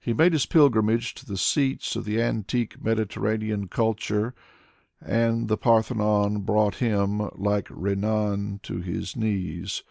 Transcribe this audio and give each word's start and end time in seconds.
He 0.00 0.14
made 0.14 0.32
his. 0.32 0.46
pilgrimage 0.46 1.12
to 1.16 1.26
the 1.26 1.36
seats 1.36 1.94
of 1.94 2.06
the 2.06 2.18
antique 2.22 2.82
Mediterranean 2.82 3.68
culture, 3.68 4.34
and 5.02 5.48
the 5.48 5.58
Parthenon 5.58 6.38
brought 6.46 6.76
him, 6.76 7.28
like 7.34 7.66
Renan, 7.68 8.60
to 8.62 8.80
his 8.80 9.16
knees. 9.16 9.82